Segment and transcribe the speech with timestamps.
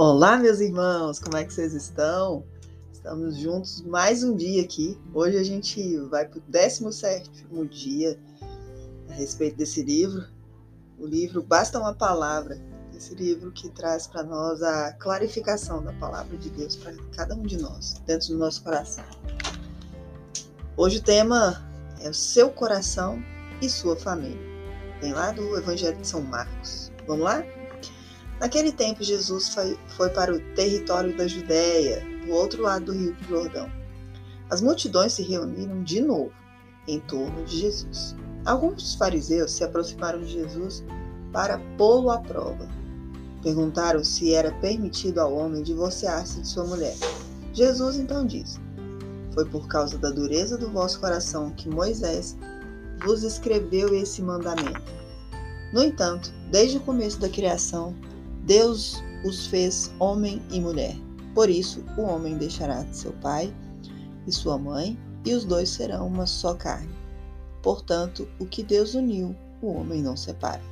[0.00, 2.44] Olá, meus irmãos, como é que vocês estão?
[2.92, 4.96] Estamos juntos mais um dia aqui.
[5.12, 8.16] Hoje a gente vai para o 17 dia
[9.08, 10.24] a respeito desse livro.
[10.96, 12.62] O livro Basta uma Palavra.
[12.96, 17.42] Esse livro que traz para nós a clarificação da palavra de Deus para cada um
[17.42, 19.04] de nós, dentro do nosso coração.
[20.76, 21.68] Hoje o tema
[22.00, 23.20] é o seu coração
[23.60, 24.38] e sua família.
[25.00, 26.92] Vem lá do Evangelho de São Marcos.
[27.04, 27.42] Vamos lá?
[28.40, 29.54] Naquele tempo, Jesus
[29.88, 33.70] foi para o território da Judéia, do outro lado do rio Jordão.
[34.50, 36.32] As multidões se reuniram de novo
[36.86, 38.16] em torno de Jesus.
[38.44, 40.84] Alguns fariseus se aproximaram de Jesus
[41.32, 42.68] para pô-lo à prova.
[43.42, 46.94] Perguntaram se era permitido ao homem divorciar-se de sua mulher.
[47.52, 48.58] Jesus então disse:
[49.34, 52.36] Foi por causa da dureza do vosso coração que Moisés
[53.04, 54.80] vos escreveu esse mandamento.
[55.72, 57.94] No entanto, desde o começo da criação,
[58.48, 60.96] Deus os fez homem e mulher.
[61.34, 63.54] Por isso, o homem deixará de seu pai
[64.26, 66.88] e sua mãe, e os dois serão uma só carne.
[67.62, 70.62] Portanto, o que Deus uniu, o homem não separa.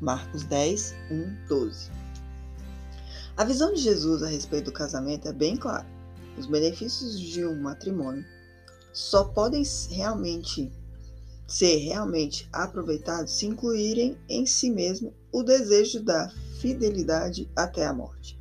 [0.00, 1.90] Marcos 10, 1, 12.
[3.36, 5.86] A visão de Jesus a respeito do casamento é bem clara.
[6.38, 8.24] Os benefícios de um matrimônio
[8.92, 10.70] só podem realmente
[11.48, 18.38] ser realmente aproveitados se incluírem em si mesmo o desejo da fidelidade até a morte.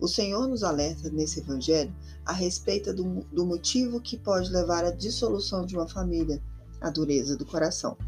[0.00, 4.90] O Senhor nos alerta nesse Evangelho a respeito do, do motivo que pode levar à
[4.90, 6.42] dissolução de uma família,
[6.80, 7.98] a dureza do coração.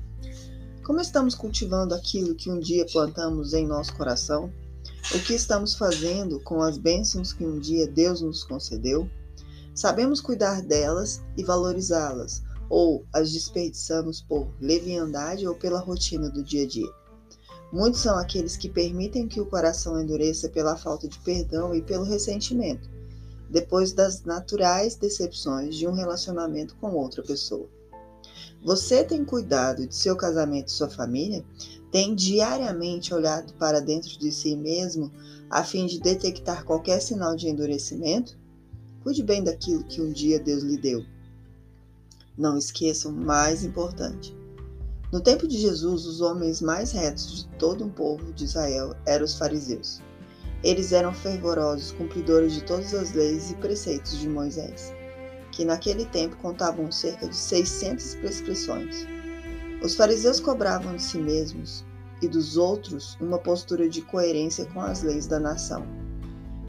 [0.83, 4.51] Como estamos cultivando aquilo que um dia plantamos em nosso coração?
[5.15, 9.09] O que estamos fazendo com as bênçãos que um dia Deus nos concedeu?
[9.75, 16.65] Sabemos cuidar delas e valorizá-las, ou as desperdiçamos por leviandade ou pela rotina do dia
[16.65, 17.06] a dia?
[17.73, 22.05] Muitos são aqueles que permitem que o coração endureça pela falta de perdão e pelo
[22.05, 22.89] ressentimento,
[23.51, 27.69] depois das naturais decepções de um relacionamento com outra pessoa.
[28.63, 31.45] Você tem cuidado de seu casamento e sua família?
[31.91, 35.11] Tem diariamente olhado para dentro de si mesmo
[35.49, 38.37] a fim de detectar qualquer sinal de endurecimento?
[39.03, 41.05] Cuide bem daquilo que um dia Deus lhe deu.
[42.37, 44.37] Não esqueça o mais importante:
[45.17, 49.25] no tempo de Jesus, os homens mais retos de todo o povo de Israel eram
[49.25, 50.03] os fariseus.
[50.63, 54.93] Eles eram fervorosos, cumpridores de todas as leis e preceitos de Moisés,
[55.53, 59.07] que naquele tempo contavam cerca de 600 prescrições.
[59.83, 61.83] Os fariseus cobravam de si mesmos
[62.21, 65.87] e dos outros uma postura de coerência com as leis da nação.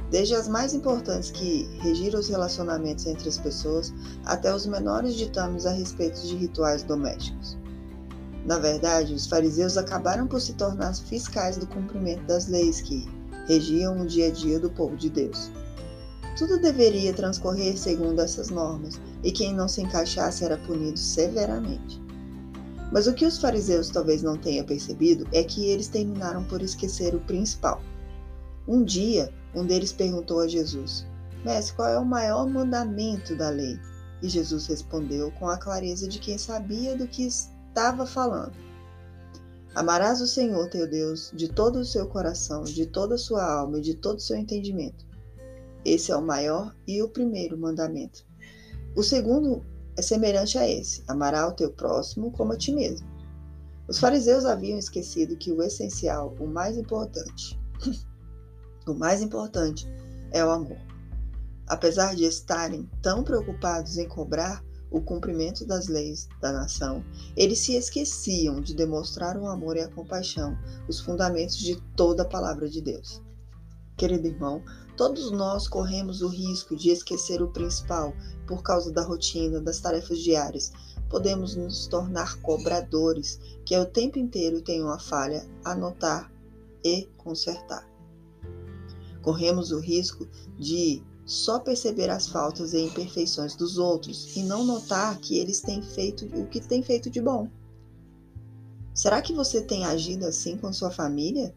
[0.09, 3.93] Desde as mais importantes que regiram os relacionamentos entre as pessoas
[4.23, 7.57] até os menores ditames a respeito de rituais domésticos.
[8.47, 13.05] Na verdade, os fariseus acabaram por se tornar fiscais do cumprimento das leis que
[13.45, 15.51] regiam o dia a dia do povo de Deus.
[16.37, 22.01] Tudo deveria transcorrer segundo essas normas, e quem não se encaixasse era punido severamente.
[22.89, 27.13] Mas o que os fariseus talvez não tenham percebido é que eles terminaram por esquecer
[27.13, 27.81] o principal.
[28.65, 31.05] Um dia, um deles perguntou a Jesus:
[31.43, 33.77] Mestre, qual é o maior mandamento da lei?
[34.23, 37.27] E Jesus respondeu com a clareza de quem sabia do que
[37.77, 38.53] estava falando.
[39.75, 43.77] Amarás o Senhor teu Deus de todo o seu coração, de toda a sua alma
[43.77, 45.05] e de todo o seu entendimento.
[45.85, 48.25] Esse é o maior e o primeiro mandamento.
[48.95, 49.63] O segundo
[49.95, 53.07] é semelhante a esse: amará o teu próximo como a ti mesmo.
[53.87, 57.59] Os fariseus haviam esquecido que o essencial, o mais importante,
[58.87, 59.87] o mais importante
[60.31, 60.79] é o amor.
[61.67, 67.03] Apesar de estarem tão preocupados em cobrar o cumprimento das leis da nação,
[67.35, 72.27] eles se esqueciam de demonstrar o amor e a compaixão, os fundamentos de toda a
[72.27, 73.21] palavra de Deus.
[73.97, 74.63] Querido irmão,
[74.95, 78.13] todos nós corremos o risco de esquecer o principal
[78.45, 80.71] por causa da rotina, das tarefas diárias.
[81.09, 86.31] Podemos nos tornar cobradores, que o tempo inteiro tem uma falha a notar
[86.83, 87.89] e consertar.
[89.21, 95.17] Corremos o risco de só perceber as faltas e imperfeições dos outros e não notar
[95.17, 97.49] que eles têm feito o que têm feito de bom.
[98.93, 101.53] Será que você tem agido assim com sua família?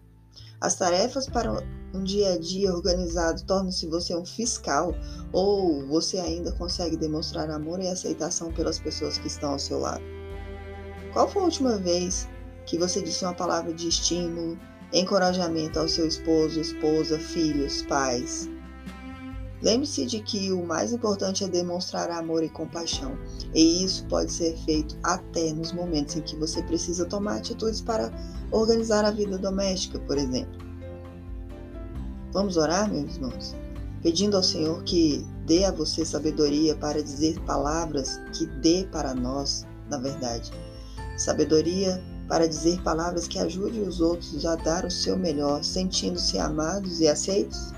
[0.60, 1.64] As tarefas para
[1.94, 4.92] um dia a dia organizado tornam-se você um fiscal
[5.32, 10.02] ou você ainda consegue demonstrar amor e aceitação pelas pessoas que estão ao seu lado?
[11.12, 12.28] Qual foi a última vez
[12.66, 14.58] que você disse uma palavra de estímulo,
[14.92, 18.48] encorajamento ao seu esposo, esposa, filhos, pais?
[19.62, 23.18] Lembre-se de que o mais importante é demonstrar amor e compaixão,
[23.54, 28.10] e isso pode ser feito até nos momentos em que você precisa tomar atitudes para
[28.50, 30.58] organizar a vida doméstica, por exemplo.
[32.32, 33.54] Vamos orar, meus irmãos?
[34.02, 39.66] Pedindo ao Senhor que dê a você sabedoria para dizer palavras que dê para nós,
[39.90, 40.50] na verdade.
[41.18, 47.00] Sabedoria para dizer palavras que ajudem os outros a dar o seu melhor, sentindo-se amados
[47.00, 47.72] e aceitos?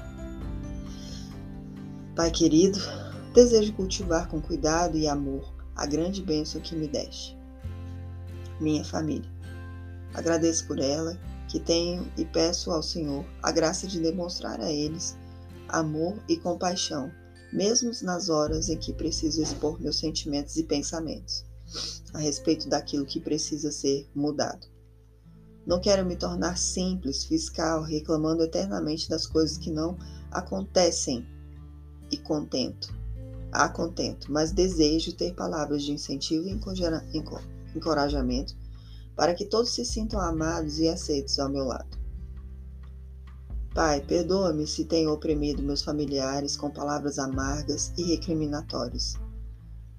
[2.15, 2.79] Pai querido,
[3.33, 7.35] desejo cultivar com cuidado e amor a grande bênção que me deste.
[8.61, 9.31] Minha família.
[10.13, 11.19] Agradeço por ela,
[11.49, 15.17] que tenho e peço ao Senhor a graça de demonstrar a eles
[15.67, 17.11] amor e compaixão,
[17.51, 21.47] mesmo nas horas em que preciso expor meus sentimentos e pensamentos
[22.13, 24.67] a respeito daquilo que precisa ser mudado.
[25.67, 29.97] Não quero me tornar simples, fiscal, reclamando eternamente das coisas que não
[30.31, 31.27] acontecem
[32.13, 32.95] e contento.
[33.51, 36.61] Há contento, mas desejo ter palavras de incentivo e
[37.75, 38.55] encorajamento
[39.17, 41.99] para que todos se sintam amados e aceitos ao meu lado.
[43.75, 49.15] Pai, perdoa-me se tenho oprimido meus familiares com palavras amargas e recriminatórias.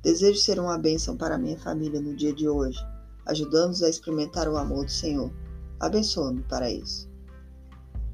[0.03, 2.79] Desejo ser uma bênção para minha família no dia de hoje,
[3.25, 5.31] ajudando-os a experimentar o amor do Senhor.
[5.79, 7.09] Abençoa-me para isso.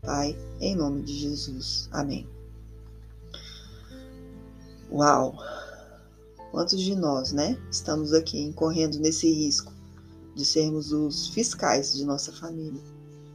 [0.01, 1.89] Pai, em nome de Jesus.
[1.91, 2.38] Amém.
[4.91, 5.35] Uau!
[6.49, 9.71] Quantos de nós, né, estamos aqui incorrendo nesse risco
[10.35, 12.81] de sermos os fiscais de nossa família?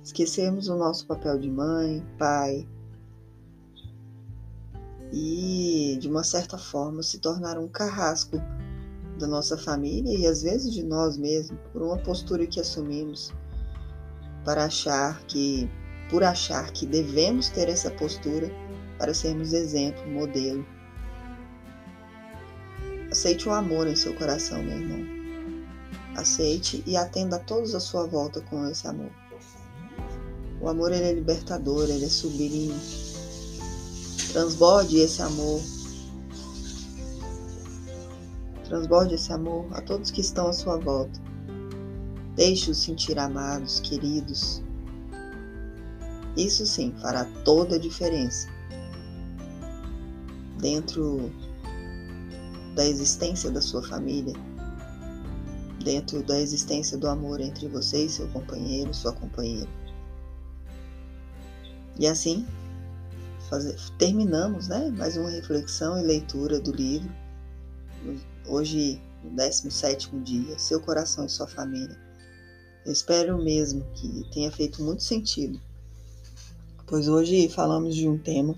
[0.03, 2.67] Esquecermos o nosso papel de mãe, pai,
[5.13, 8.37] e, de uma certa forma, se tornar um carrasco
[9.17, 13.33] da nossa família e às vezes de nós mesmos, por uma postura que assumimos
[14.45, 15.71] para achar que,
[16.11, 18.51] por achar que devemos ter essa postura
[18.99, 20.67] para sermos exemplo, modelo
[23.15, 25.07] Aceite o amor em seu coração, meu irmão.
[26.17, 29.13] Aceite e atenda a todos à sua volta com esse amor.
[30.61, 32.75] O amor ele é libertador, ele é sublime.
[34.33, 35.61] Transborde esse amor.
[38.65, 41.21] Transborde esse amor a todos que estão à sua volta.
[42.35, 44.61] Deixe-os sentir amados, queridos.
[46.37, 48.49] Isso sim fará toda a diferença
[50.59, 51.31] dentro
[52.75, 54.35] da existência da sua família,
[55.83, 59.69] dentro da existência do amor entre você e seu companheiro, sua companheira.
[61.99, 62.45] E assim,
[63.49, 67.11] fazer, terminamos né, mais uma reflexão e leitura do livro.
[68.47, 71.97] Hoje, no 17 dia, Seu Coração e Sua Família.
[72.85, 75.59] Eu espero mesmo que tenha feito muito sentido,
[76.87, 78.55] pois hoje falamos de um tema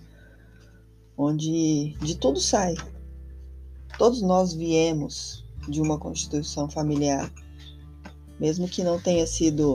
[1.16, 2.74] onde de tudo sai,
[3.98, 7.32] Todos nós viemos de uma constituição familiar,
[8.38, 9.72] mesmo que não tenha sido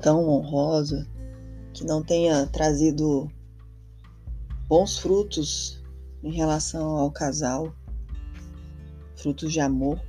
[0.00, 1.06] tão honrosa,
[1.74, 3.30] que não tenha trazido
[4.68, 5.82] bons frutos
[6.22, 7.72] em relação ao casal,
[9.16, 10.00] frutos de amor,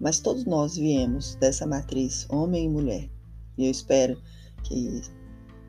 [0.00, 3.10] mas todos nós viemos dessa matriz, homem e mulher.
[3.58, 4.20] E eu espero
[4.62, 5.02] que,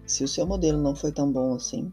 [0.06, 1.92] se o seu modelo não foi tão bom assim,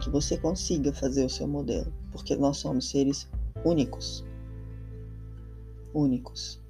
[0.00, 3.28] que você consiga fazer o seu modelo porque nós somos seres
[3.64, 4.24] únicos.
[5.94, 6.60] Únicos.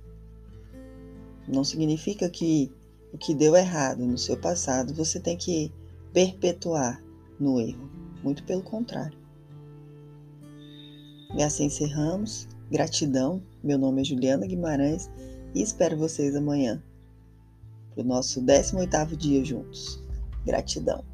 [1.48, 2.70] Não significa que
[3.12, 5.72] o que deu errado no seu passado você tem que
[6.12, 7.02] perpetuar
[7.38, 7.90] no erro.
[8.22, 9.18] Muito pelo contrário.
[11.36, 12.46] E assim encerramos.
[12.70, 13.42] Gratidão.
[13.62, 15.10] Meu nome é Juliana Guimarães
[15.54, 16.82] e espero vocês amanhã
[17.94, 20.00] para o nosso 18º dia juntos.
[20.46, 21.04] Gratidão.